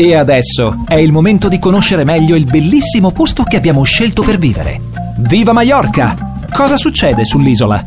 E 0.00 0.14
adesso 0.14 0.82
è 0.88 0.94
il 0.94 1.12
momento 1.12 1.46
di 1.48 1.58
conoscere 1.58 2.04
meglio 2.04 2.34
il 2.34 2.44
bellissimo 2.44 3.10
posto 3.12 3.42
che 3.42 3.56
abbiamo 3.58 3.82
scelto 3.82 4.22
per 4.22 4.38
vivere. 4.38 4.80
Viva 5.18 5.52
Mallorca! 5.52 6.16
Cosa 6.50 6.78
succede 6.78 7.26
sull'isola? 7.26 7.84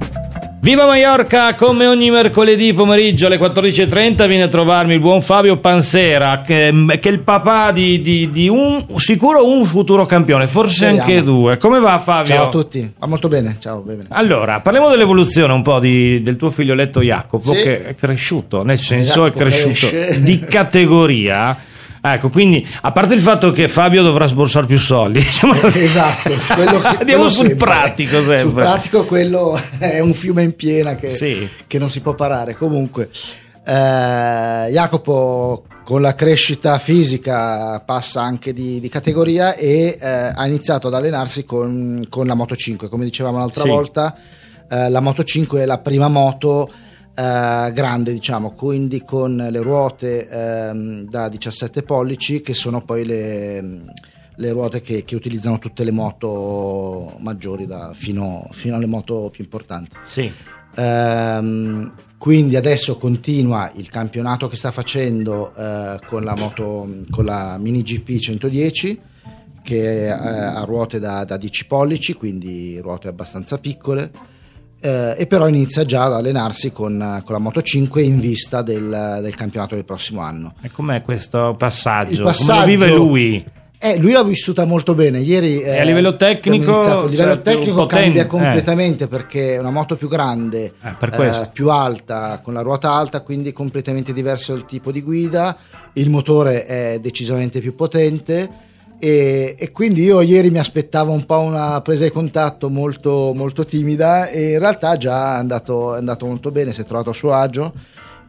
Viva 0.62 0.86
Mallorca, 0.86 1.56
come 1.56 1.88
ogni 1.88 2.12
mercoledì 2.12 2.72
pomeriggio 2.72 3.26
alle 3.26 3.40
14.30 3.40 4.28
viene 4.28 4.44
a 4.44 4.48
trovarmi 4.48 4.94
il 4.94 5.00
buon 5.00 5.24
Fabio 5.24 5.58
Pansera, 5.58 6.42
che, 6.42 6.72
che 7.00 7.10
è 7.10 7.12
il 7.12 7.22
papà 7.22 7.72
di, 7.72 8.00
di, 8.00 8.30
di, 8.30 8.48
un 8.48 8.86
sicuro 8.98 9.50
un 9.52 9.66
futuro 9.66 10.06
campione, 10.06 10.46
forse 10.48 10.76
Speriamo. 10.86 11.02
anche 11.02 11.24
due. 11.24 11.58
Come 11.58 11.80
va 11.80 11.98
Fabio? 11.98 12.36
Ciao 12.36 12.46
a 12.46 12.50
tutti, 12.50 12.94
va 12.96 13.08
molto 13.08 13.28
bene, 13.28 13.58
ciao, 13.60 13.80
bene. 13.80 14.06
Allora, 14.10 14.60
parliamo 14.60 14.88
dell'evoluzione 14.88 15.52
un 15.52 15.64
po' 15.64 15.80
di- 15.80 16.22
del 16.22 16.36
tuo 16.36 16.52
figlioletto 16.52 17.02
Jacopo, 17.02 17.56
Sì. 17.56 17.64
che 17.64 17.86
è 17.88 17.96
cresciuto, 17.96 18.62
nel 18.64 18.78
senso 18.78 19.24
Jacopo 19.24 19.40
è 19.40 19.42
cresciuto 19.50 19.90
cresce. 19.90 20.22
di 20.22 20.40
categoria. 20.42 21.58
Ecco, 22.06 22.30
quindi 22.30 22.68
a 22.82 22.92
parte 22.92 23.14
il 23.14 23.22
fatto 23.22 23.52
che 23.52 23.70
Fabio 23.70 24.04
dovrà 24.04 24.28
sborsare 24.28 24.66
più 24.66 24.78
soldi, 24.78 25.20
diciamo, 25.24 25.54
Esatto, 25.72 26.32
quello 26.54 26.82
che, 26.82 26.88
andiamo 27.00 27.30
sul 27.30 27.48
sempre. 27.48 27.66
pratico 27.66 28.16
sempre. 28.18 28.38
Sul 28.40 28.52
pratico 28.52 29.06
quello 29.06 29.58
è 29.78 30.00
un 30.00 30.14
fiume 30.14 30.44
in 30.44 30.54
piena 30.56 30.96
che, 30.96 31.10
Sì. 31.10 31.48
che 31.66 31.78
non 31.80 31.90
si 31.90 32.02
può 32.02 32.14
parare. 32.14 32.56
Comunque, 32.56 33.10
eh, 33.66 34.68
Jacopo 34.72 35.64
con 35.86 36.02
la 36.02 36.14
crescita 36.14 36.78
fisica 36.80 37.80
passa 37.86 38.22
anche 38.22 38.54
di, 38.54 38.80
di 38.80 38.90
categoria 38.90 39.56
e 39.56 39.98
eh, 40.00 40.08
ha 40.34 40.46
iniziato 40.48 40.88
ad 40.88 40.94
allenarsi 40.94 41.46
con, 41.46 42.06
con 42.10 42.26
la 42.28 42.34
Moto 42.36 42.56
5. 42.56 42.90
Come 42.90 43.06
dicevamo 43.06 43.38
l'altra 43.38 43.64
Sì. 43.64 43.70
volta, 43.70 44.16
eh, 44.70 44.90
la 44.90 45.00
Moto 45.00 45.24
5 45.24 45.62
è 45.62 45.66
la 45.66 45.78
prima 45.80 46.08
moto 46.10 46.70
eh, 47.16 47.72
grande, 47.74 48.12
diciamo, 48.12 48.52
quindi 48.52 49.04
con 49.04 49.36
le 49.36 49.62
ruote 49.62 50.28
ehm, 50.28 51.08
da 51.10 51.30
17 51.30 51.84
pollici 51.84 52.42
che 52.42 52.54
sono 52.54 52.82
poi 52.82 53.06
le, 53.06 53.62
le 54.36 54.52
ruote 54.52 54.82
che, 54.82 55.04
che 55.04 55.16
utilizzano 55.16 55.60
tutte 55.60 55.84
le 55.84 55.92
moto 55.92 57.16
maggiori 57.20 57.66
da- 57.66 57.92
fino, 57.94 58.48
fino 58.52 58.76
alle 58.76 58.88
moto 58.88 59.30
più 59.32 59.44
importanti. 59.44 59.96
Sì. 60.04 60.32
Ehm, 60.76 61.94
quindi 62.18 62.56
adesso 62.56 62.98
continua 62.98 63.72
il 63.76 63.90
campionato 63.90 64.48
che 64.48 64.56
sta 64.56 64.72
facendo 64.72 65.54
eh, 65.56 66.00
con 66.08 66.24
la 66.24 66.36
moto 66.36 66.88
con 67.12 67.26
la 67.26 67.58
Mini 67.60 67.84
GP 67.84 68.18
110 68.18 69.00
che 69.62 70.06
eh, 70.06 70.10
ha 70.10 70.64
ruote 70.64 71.00
da, 71.00 71.24
da 71.26 71.38
10 71.38 71.68
pollici, 71.68 72.14
quindi 72.14 72.80
ruote 72.80 73.08
abbastanza 73.08 73.58
piccole. 73.58 74.12
Eh, 74.84 75.16
e 75.18 75.28
però 75.28 75.48
inizia 75.48 75.86
già 75.86 76.04
ad 76.04 76.14
allenarsi 76.14 76.74
con, 76.74 77.22
con 77.24 77.34
la 77.34 77.40
Moto 77.40 77.62
5 77.62 78.02
in 78.02 78.20
vista 78.20 78.62
del, 78.62 79.20
del 79.22 79.36
campionato 79.36 79.76
del 79.76 79.86
prossimo 79.86 80.20
anno. 80.20 80.56
E 80.62 80.70
com'è 80.70 81.02
questo 81.02 81.56
passaggio? 81.58 82.12
Il 82.12 82.18
Come 82.18 82.30
passaggio- 82.32 82.60
lo 82.60 82.66
vive 82.66 82.88
lui? 82.94 83.46
Eh, 83.86 83.98
lui 84.00 84.14
l'ha 84.14 84.24
vissuta 84.24 84.64
molto 84.64 84.94
bene. 84.96 85.20
Ieri 85.20 85.60
E 85.62 85.78
a 85.78 85.84
livello 85.84 86.16
tecnico, 86.16 86.80
a 86.80 87.06
livello 87.06 87.34
cioè, 87.34 87.42
tecnico 87.42 87.86
cambia 87.86 88.24
eh. 88.24 88.28
completamente 88.28 89.08
perché 89.08 89.56
è 89.56 89.58
una 89.58 89.72
moto 89.72 89.98
più 89.98 90.08
grande, 90.08 90.72
Eh, 90.82 91.10
questo. 91.10 91.50
più 91.52 91.70
alta, 91.70 92.40
con 92.42 92.54
la 92.54 92.62
ruota 92.62 92.92
alta, 92.92 93.20
quindi 93.20 93.52
completamente 93.52 94.14
diverso 94.14 94.54
il 94.54 94.64
tipo 94.66 94.90
di 94.92 95.02
guida. 95.02 95.58
Il 95.94 96.10
motore 96.10 96.66
è 96.66 97.00
decisamente 97.02 97.60
più 97.60 97.76
potente. 97.76 98.50
E, 99.04 99.56
e 99.60 99.72
quindi 99.72 100.02
io 100.04 100.22
ieri 100.22 100.50
mi 100.50 100.60
aspettavo 100.60 101.12
un 101.12 101.26
po' 101.26 101.40
una 101.40 101.82
presa 101.82 102.06
di 102.06 102.10
contatto 102.12 102.70
molto, 102.70 103.34
molto 103.36 103.66
timida 103.66 104.30
e 104.30 104.52
in 104.52 104.60
realtà 104.60 104.96
già 104.96 105.36
è 105.36 105.40
andato, 105.40 105.94
è 105.96 105.98
andato 105.98 106.26
molto 106.26 106.52
bene, 106.52 106.72
si 106.72 106.80
è 106.80 106.86
trovato 106.86 107.10
a 107.10 107.14
suo 107.14 107.34
agio 107.34 107.74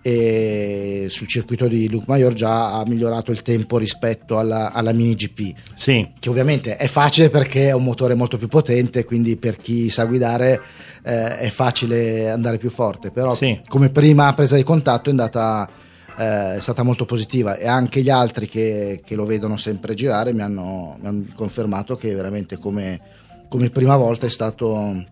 e 0.02 1.06
sul 1.10 1.28
circuito 1.28 1.68
di 1.68 1.88
Luc 1.88 2.08
Major 2.08 2.32
già 2.32 2.72
ha 2.72 2.82
migliorato 2.86 3.30
il 3.30 3.42
tempo 3.42 3.78
rispetto 3.78 4.36
alla, 4.36 4.72
alla 4.72 4.90
mini 4.92 5.14
GP 5.14 5.52
Sì. 5.76 6.10
che 6.18 6.28
ovviamente 6.28 6.76
è 6.76 6.88
facile 6.88 7.30
perché 7.30 7.68
è 7.68 7.72
un 7.72 7.84
motore 7.84 8.14
molto 8.14 8.36
più 8.36 8.48
potente, 8.48 9.04
quindi 9.04 9.36
per 9.36 9.56
chi 9.56 9.88
sa 9.90 10.04
guidare 10.06 10.60
eh, 11.04 11.38
è 11.38 11.50
facile 11.50 12.28
andare 12.30 12.58
più 12.58 12.68
forte, 12.70 13.12
però 13.12 13.32
Sì. 13.32 13.60
come 13.68 13.90
prima 13.90 14.34
presa 14.34 14.56
di 14.56 14.64
contatto 14.64 15.06
è 15.08 15.10
andata 15.12 15.68
eh, 16.16 16.56
è 16.56 16.60
stata 16.60 16.82
molto 16.82 17.04
positiva 17.04 17.56
e 17.56 17.66
anche 17.66 18.00
gli 18.00 18.10
altri 18.10 18.48
che, 18.48 19.00
che 19.04 19.14
lo 19.14 19.24
vedono 19.24 19.56
sempre 19.56 19.94
girare 19.94 20.32
mi 20.32 20.42
hanno, 20.42 20.96
mi 21.00 21.06
hanno 21.06 21.24
confermato 21.34 21.96
che 21.96 22.14
veramente 22.14 22.58
come, 22.58 23.00
come 23.48 23.70
prima 23.70 23.96
volta 23.96 24.26
è 24.26 24.30
stato 24.30 25.04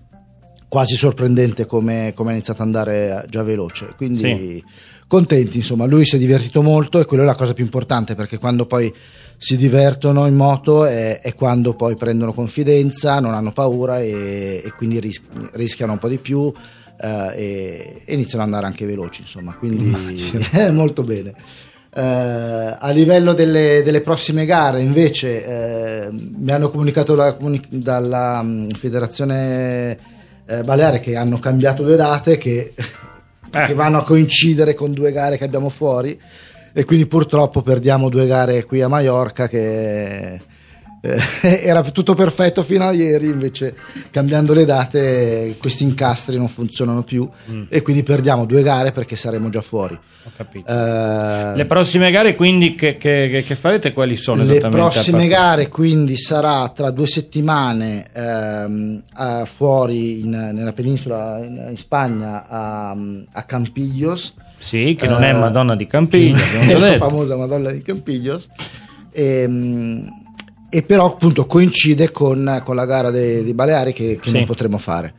quasi 0.68 0.94
sorprendente 0.96 1.66
come, 1.66 2.12
come 2.14 2.30
è 2.30 2.32
iniziato 2.34 2.62
ad 2.62 2.68
andare 2.68 3.26
già 3.28 3.42
veloce 3.42 3.94
quindi 3.96 4.18
Sì. 4.18 4.64
Contenti 5.12 5.58
insomma 5.58 5.84
lui 5.84 6.06
si 6.06 6.16
è 6.16 6.18
divertito 6.18 6.62
molto 6.62 6.98
e 6.98 7.04
quello 7.04 7.22
è 7.22 7.26
la 7.26 7.34
cosa 7.34 7.52
più 7.52 7.64
importante 7.64 8.14
perché 8.14 8.38
quando 8.38 8.64
poi 8.64 8.90
si 9.36 9.58
divertono 9.58 10.26
in 10.26 10.34
moto 10.34 10.86
è, 10.86 11.20
è 11.20 11.34
quando 11.34 11.74
poi 11.74 11.96
prendono 11.96 12.32
confidenza 12.32 13.20
non 13.20 13.34
hanno 13.34 13.52
paura 13.52 14.00
e, 14.00 14.62
e 14.64 14.72
quindi 14.74 15.00
ris- 15.00 15.20
rischiano 15.52 15.92
un 15.92 15.98
po' 15.98 16.08
di 16.08 16.16
più 16.16 16.50
eh, 16.98 17.32
e, 17.34 18.02
e 18.06 18.14
iniziano 18.14 18.42
ad 18.42 18.48
andare 18.48 18.64
anche 18.64 18.86
veloci 18.86 19.20
insomma 19.20 19.52
quindi 19.52 19.94
molto 20.72 21.02
bene. 21.02 21.34
Eh, 21.94 22.00
a 22.00 22.88
livello 22.88 23.34
delle, 23.34 23.82
delle 23.84 24.00
prossime 24.00 24.46
gare, 24.46 24.80
invece, 24.80 25.44
eh, 25.44 26.08
mi 26.10 26.50
hanno 26.50 26.70
comunicato 26.70 27.14
la 27.14 27.36
dalla 27.68 28.42
mm, 28.42 28.70
Federazione 28.70 29.98
eh, 30.46 30.62
Baleare 30.62 31.00
che 31.00 31.16
hanno 31.16 31.38
cambiato 31.38 31.82
due 31.82 31.96
date 31.96 32.38
che, 32.38 32.72
Eh. 33.52 33.66
che 33.66 33.74
vanno 33.74 33.98
a 33.98 34.04
coincidere 34.04 34.74
con 34.74 34.92
due 34.92 35.12
gare 35.12 35.36
che 35.36 35.44
abbiamo 35.44 35.68
fuori. 35.68 36.18
E 36.72 36.84
quindi 36.84 37.06
purtroppo 37.06 37.60
perdiamo 37.60 38.08
due 38.08 38.26
gare 38.26 38.64
qui 38.64 38.80
a 38.80 38.88
Mallorca 38.88 39.46
che 39.46 40.40
eh, 41.02 41.18
era 41.62 41.82
tutto 41.90 42.14
perfetto 42.14 42.62
fino 42.62 42.86
a 42.86 42.92
ieri, 42.92 43.26
invece 43.28 43.74
cambiando 44.10 44.54
le 44.54 44.64
date 44.64 45.56
questi 45.58 45.82
incastri 45.84 46.36
non 46.38 46.48
funzionano 46.48 47.02
più 47.02 47.28
Mm. 47.50 47.64
e 47.68 47.82
quindi 47.82 48.02
perdiamo 48.02 48.46
due 48.46 48.62
gare 48.62 48.92
perché 48.92 49.16
saremo 49.16 49.50
già 49.50 49.60
fuori. 49.60 49.98
Ho 50.24 50.30
capito. 50.36 50.70
Eh, 50.70 51.52
Le 51.56 51.64
prossime 51.66 52.12
gare 52.12 52.36
quindi 52.36 52.76
che, 52.76 52.96
che- 52.96 53.42
che- 53.44 53.54
farete 53.56 53.92
quali 53.92 54.14
sono 54.14 54.44
le 54.44 54.60
prossime 54.60 55.26
gare 55.26 55.66
quindi 55.68 56.16
sarà 56.16 56.68
tra 56.68 56.92
due 56.92 57.08
settimane 57.08 58.06
ehm, 58.12 59.02
a- 59.14 59.44
fuori 59.44 60.20
in- 60.20 60.50
nella 60.52 60.72
penisola 60.72 61.38
in, 61.44 61.66
in 61.70 61.76
Spagna 61.76 62.46
a, 62.48 62.96
a 63.32 63.42
Campillos 63.42 64.34
Sì, 64.58 64.94
che 64.96 65.08
non 65.08 65.24
è 65.24 65.30
Eh, 65.30 65.38
Madonna 65.38 65.74
di 65.74 65.88
abbiamo 66.32 66.78
già 66.78 66.78
la 66.90 66.96
famosa 66.98 67.34
Madonna 67.36 67.72
di 67.72 67.82
Campillos 67.82 68.48
e, 69.10 69.48
e 70.74 70.82
però 70.82 71.04
appunto 71.06 71.44
coincide 71.44 72.10
con, 72.10 72.62
con 72.64 72.74
la 72.74 72.86
gara 72.86 73.10
dei, 73.10 73.42
dei 73.44 73.52
Baleari 73.54 73.92
che, 73.92 74.18
che 74.18 74.30
Sì. 74.30 74.36
non 74.36 74.46
potremo 74.46 74.78
fare 74.78 75.12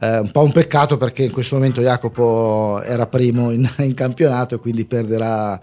Eh, 0.00 0.18
un 0.18 0.30
po' 0.30 0.42
un 0.42 0.52
peccato 0.52 0.96
perché 0.96 1.22
in 1.24 1.30
questo 1.32 1.56
momento 1.56 1.80
Jacopo 1.80 2.80
era 2.82 3.06
primo 3.06 3.50
in, 3.50 3.68
in 3.78 3.94
campionato 3.94 4.54
e 4.54 4.58
quindi 4.58 4.84
perderà 4.84 5.60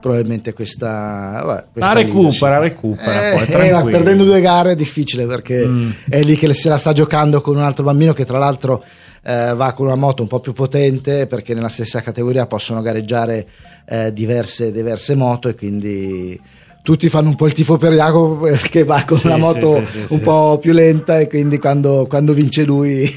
probabilmente 0.00 0.52
questa, 0.52 1.42
vabbè, 1.44 1.64
questa 1.72 1.92
Ma 1.94 2.00
recupera, 2.00 2.58
recupera 2.58 3.30
Eh, 3.30 3.46
poi, 3.46 3.88
eh, 3.88 3.90
perdendo 3.90 4.24
due 4.24 4.40
gare 4.40 4.72
è 4.72 4.76
difficile 4.76 5.26
perché 5.26 5.66
Mm. 5.66 5.90
è 6.08 6.22
lì 6.22 6.36
che 6.36 6.52
se 6.54 6.68
la 6.68 6.76
sta 6.76 6.92
giocando 6.92 7.40
con 7.40 7.56
un 7.56 7.62
altro 7.62 7.84
bambino 7.84 8.12
che 8.12 8.24
tra 8.24 8.38
l'altro 8.38 8.82
eh, 9.24 9.54
va 9.54 9.72
con 9.74 9.86
una 9.86 9.94
moto 9.94 10.22
un 10.22 10.28
po' 10.28 10.40
più 10.40 10.52
potente 10.52 11.28
perché 11.28 11.54
nella 11.54 11.68
stessa 11.68 12.00
categoria 12.00 12.46
possono 12.46 12.80
gareggiare 12.82 13.46
eh, 13.86 14.12
diverse, 14.12 14.72
diverse 14.72 15.14
moto 15.14 15.48
e 15.48 15.54
quindi 15.54 16.40
tutti 16.82 17.08
fanno 17.08 17.28
un 17.28 17.36
po' 17.36 17.46
il 17.46 17.52
tifo 17.52 17.78
per 17.78 17.92
Jacopo 17.92 18.44
perché 18.44 18.84
va 18.84 19.04
con 19.06 19.16
Sì, 19.16 19.28
una 19.28 19.36
moto 19.36 19.84
sì, 19.86 20.06
sì, 20.06 20.12
un 20.12 20.20
po' 20.20 20.58
più 20.60 20.72
lenta 20.72 21.20
e 21.20 21.28
quindi 21.28 21.58
quando, 21.58 22.06
quando 22.08 22.34
vince 22.34 22.64
lui 22.64 23.04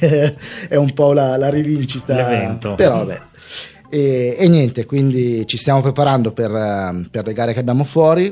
è 0.69 0.75
un 0.75 0.93
po' 0.93 1.13
la, 1.13 1.35
la 1.35 1.49
rivincita. 1.49 2.15
L'evento. 2.15 2.75
però 2.75 2.97
vabbè. 2.97 3.21
E, 3.89 4.35
e 4.37 4.47
niente 4.47 4.85
quindi 4.85 5.45
ci 5.47 5.57
stiamo 5.57 5.81
preparando 5.81 6.31
per, 6.31 6.51
eh, 6.51 7.07
per 7.09 7.25
le 7.25 7.33
gare 7.33 7.53
che 7.53 7.59
abbiamo 7.59 7.83
fuori 7.83 8.25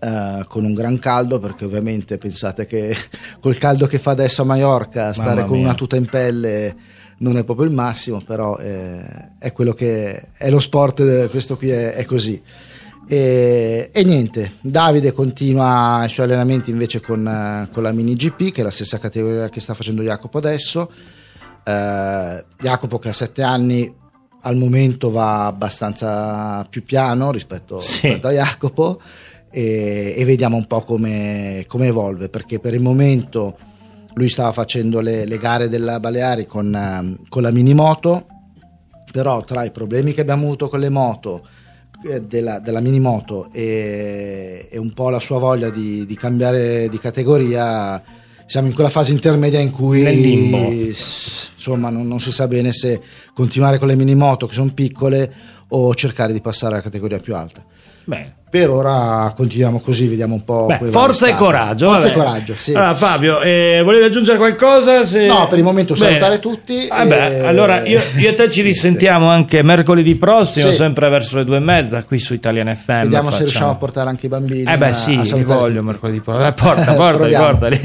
eh, 0.00 0.44
con 0.46 0.64
un 0.64 0.74
gran 0.74 0.98
caldo 0.98 1.38
perché 1.38 1.64
ovviamente 1.64 2.18
pensate 2.18 2.66
che 2.66 2.94
col 3.40 3.56
caldo 3.58 3.86
che 3.86 3.98
fa 3.98 4.12
adesso 4.12 4.42
a 4.42 4.44
Mallorca 4.44 5.12
stare 5.12 5.44
con 5.44 5.58
una 5.58 5.74
tuta 5.74 5.96
in 5.96 6.06
pelle 6.06 6.76
non 7.18 7.36
è 7.36 7.44
proprio 7.44 7.66
il 7.66 7.72
massimo 7.72 8.20
però 8.20 8.56
eh, 8.58 9.00
è 9.38 9.52
quello 9.52 9.72
che 9.72 10.28
è 10.36 10.50
lo 10.50 10.60
sport 10.60 11.00
eh, 11.00 11.28
questo 11.28 11.56
qui 11.56 11.70
è, 11.70 11.94
è 11.94 12.04
così 12.04 12.40
e, 13.08 13.90
e 13.92 14.04
niente 14.04 14.52
Davide 14.60 15.12
continua 15.12 16.04
i 16.04 16.08
suoi 16.10 16.26
allenamenti 16.26 16.70
invece 16.70 17.00
con, 17.00 17.26
eh, 17.26 17.68
con 17.72 17.82
la 17.82 17.92
mini 17.92 18.14
GP 18.14 18.52
che 18.52 18.60
è 18.60 18.64
la 18.64 18.70
stessa 18.70 18.98
categoria 18.98 19.48
che 19.48 19.60
sta 19.60 19.72
facendo 19.74 20.02
Jacopo 20.02 20.38
adesso 20.38 20.90
eh, 21.64 22.44
Jacopo 22.60 22.98
che 22.98 23.08
ha 23.08 23.12
7 23.14 23.42
anni 23.42 23.94
al 24.42 24.56
momento 24.56 25.10
va 25.10 25.46
abbastanza 25.46 26.64
più 26.70 26.84
piano 26.84 27.32
rispetto, 27.32 27.80
Sì. 27.80 28.02
rispetto 28.06 28.28
a 28.28 28.32
Jacopo 28.32 29.00
e, 29.50 30.14
e 30.16 30.24
vediamo 30.24 30.56
un 30.56 30.66
po' 30.66 30.82
come, 30.82 31.64
come 31.66 31.86
evolve 31.88 32.28
perché 32.28 32.60
per 32.60 32.74
il 32.74 32.82
momento 32.82 33.58
lui 34.14 34.28
stava 34.28 34.52
facendo 34.52 35.00
le, 35.00 35.24
le 35.24 35.38
gare 35.38 35.68
della 35.68 35.98
Baleari 35.98 36.46
con, 36.46 36.74
ehm, 36.74 37.28
con 37.28 37.42
la 37.42 37.50
minimoto 37.50 38.26
però 39.10 39.42
tra 39.44 39.64
i 39.64 39.70
problemi 39.70 40.12
che 40.12 40.20
abbiamo 40.20 40.44
avuto 40.44 40.68
con 40.68 40.80
le 40.80 40.88
moto 40.90 41.42
eh, 41.46 41.67
della, 42.26 42.60
della 42.60 42.80
minimoto 42.80 43.50
e, 43.52 44.68
e 44.70 44.78
un 44.78 44.92
po' 44.92 45.10
la 45.10 45.20
sua 45.20 45.38
voglia 45.38 45.70
di, 45.70 46.06
di 46.06 46.14
cambiare 46.14 46.88
di 46.88 46.98
categoria, 46.98 48.02
siamo 48.46 48.68
in 48.68 48.74
quella 48.74 48.88
fase 48.88 49.12
intermedia 49.12 49.58
in 49.58 49.70
cui 49.70 50.02
insomma 51.56 51.90
non, 51.90 52.06
non 52.06 52.20
si 52.20 52.30
sa 52.30 52.46
bene 52.46 52.72
se 52.72 53.00
continuare 53.34 53.78
con 53.78 53.88
le 53.88 53.96
minimoto 53.96 54.46
che 54.46 54.54
sono 54.54 54.72
piccole 54.72 55.32
o 55.68 55.94
cercare 55.94 56.32
di 56.32 56.40
passare 56.40 56.74
alla 56.74 56.82
categoria 56.82 57.18
più 57.18 57.34
alta. 57.34 57.64
Bene. 58.04 58.37
Per 58.50 58.70
ora 58.70 59.30
continuiamo 59.36 59.80
così, 59.80 60.06
vediamo 60.08 60.34
un 60.34 60.44
po'. 60.44 60.64
Beh, 60.66 60.90
forza 60.90 61.26
e 61.28 61.34
coraggio. 61.34 61.86
Forza 61.92 62.08
vabbè. 62.08 62.20
e 62.20 62.24
coraggio, 62.24 62.54
sì. 62.56 62.72
Allora, 62.72 62.94
Fabio, 62.94 63.40
eh, 63.42 63.82
volevi 63.84 64.04
aggiungere 64.04 64.38
qualcosa? 64.38 65.04
Se- 65.04 65.26
No, 65.26 65.46
per 65.48 65.58
il 65.58 65.64
momento 65.64 65.92
Bene. 65.94 66.06
salutare 66.12 66.38
tutti 66.38 66.86
Vabbè, 66.88 67.30
e- 67.42 67.46
allora 67.46 67.86
io, 67.86 68.00
io 68.16 68.28
e 68.28 68.34
te 68.34 68.50
ci 68.50 68.62
risentiamo 68.62 69.28
anche 69.28 69.62
mercoledì 69.62 70.14
prossimo, 70.14 70.70
Sì. 70.70 70.76
sempre 70.76 71.08
verso 71.10 71.36
le 71.36 71.44
due 71.44 71.56
e 71.56 71.60
mezza, 71.60 72.02
qui 72.04 72.18
su 72.18 72.32
Italian 72.32 72.74
FM. 72.74 73.02
Vediamo 73.02 73.24
facciamo. 73.24 73.30
se 73.32 73.38
riusciamo 73.42 73.70
a 73.70 73.74
portare 73.76 74.08
anche 74.08 74.26
i 74.26 74.28
bambini. 74.30 74.70
Eh 74.72 74.78
beh 74.78 74.94
sì, 74.94 75.20
li 75.20 75.42
voglio 75.44 75.74
tutti. 75.80 75.86
mercoledì 75.86 76.20
prossimo. 76.20 76.46
Eh, 76.48 76.52
porta, 76.52 76.94
porta, 76.94 77.26
portali. 77.38 77.78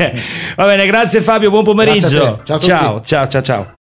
Va 0.56 0.66
bene, 0.66 0.86
grazie 0.86 1.22
Fabio, 1.22 1.50
buon 1.50 1.64
pomeriggio. 1.66 2.40
Ciao, 2.44 2.60
ciao, 2.60 3.02
ciao. 3.04 3.42
ciao. 3.42 3.74